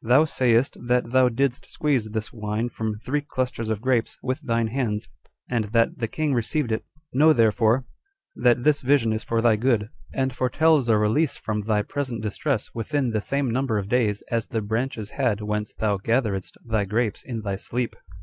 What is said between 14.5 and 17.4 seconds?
branches had whence thou gatheredst thy grapes